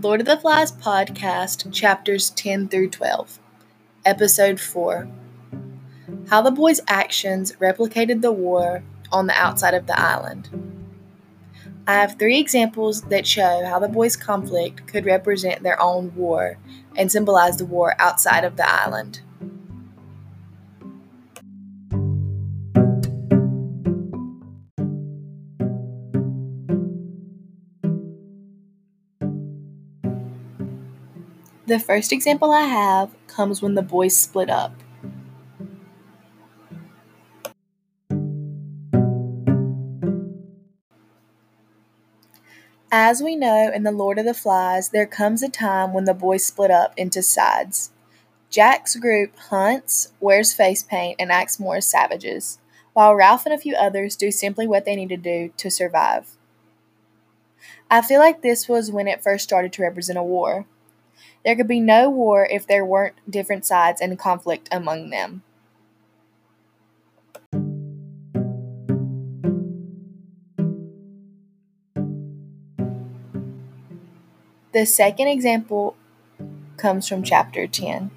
[0.00, 3.40] Lord of the Flies podcast, chapters 10 through 12.
[4.04, 5.08] Episode 4
[6.28, 10.50] How the boys' actions replicated the war on the outside of the island.
[11.84, 16.58] I have three examples that show how the boys' conflict could represent their own war
[16.94, 19.22] and symbolize the war outside of the island.
[31.68, 34.72] The first example I have comes when the boys split up.
[42.90, 46.14] As we know in The Lord of the Flies, there comes a time when the
[46.14, 47.90] boys split up into sides.
[48.48, 52.60] Jack's group hunts, wears face paint, and acts more as savages,
[52.94, 56.30] while Ralph and a few others do simply what they need to do to survive.
[57.90, 60.64] I feel like this was when it first started to represent a war.
[61.44, 65.42] There could be no war if there weren't different sides and conflict among them.
[74.72, 75.96] The second example
[76.76, 78.10] comes from chapter 10.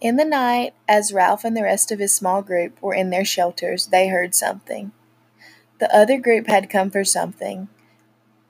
[0.00, 3.24] In the night, as Ralph and the rest of his small group were in their
[3.24, 4.92] shelters, they heard something.
[5.78, 7.68] The other group had come for something.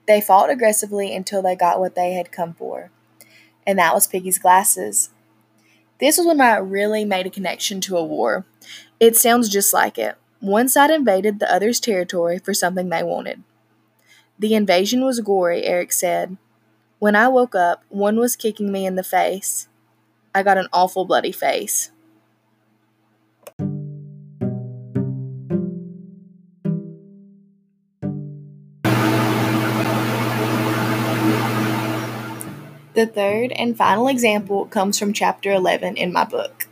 [0.07, 2.91] They fought aggressively until they got what they had come for,
[3.65, 5.09] and that was Piggy's glasses.
[5.99, 8.45] This was when I really made a connection to a war.
[8.99, 10.15] It sounds just like it.
[10.39, 13.43] One side invaded the other's territory for something they wanted.
[14.39, 16.37] The invasion was gory, Eric said.
[16.99, 19.67] When I woke up, one was kicking me in the face.
[20.33, 21.91] I got an awful bloody face.
[32.97, 36.67] The third and final example comes from chapter 11 in my book.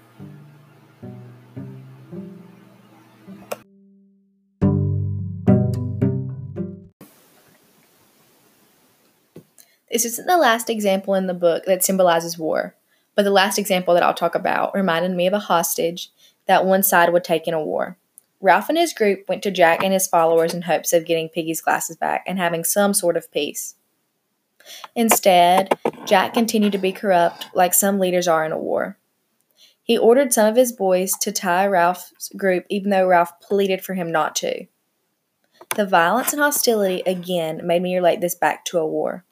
[9.91, 12.73] This isn't the last example in the book that symbolizes war,
[13.13, 16.09] but the last example that I'll talk about reminded me of a hostage
[16.47, 17.97] that one side would take in a war.
[18.41, 21.61] Ralph and his group went to Jack and his followers in hopes of getting Piggy's
[21.61, 23.75] glasses back and having some sort of peace.
[24.95, 28.97] Instead, Jack continued to be corrupt like some leaders are in a war.
[29.83, 33.93] He ordered some of his boys to tie Ralph's group, even though Ralph pleaded for
[33.93, 34.65] him not to.
[35.75, 39.25] The violence and hostility again made me relate this back to a war.